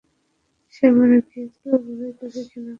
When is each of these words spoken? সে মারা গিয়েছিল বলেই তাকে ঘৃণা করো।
সে 0.73 0.85
মারা 0.95 1.17
গিয়েছিল 1.27 1.71
বলেই 1.83 2.13
তাকে 2.19 2.41
ঘৃণা 2.41 2.59
করো। 2.59 2.69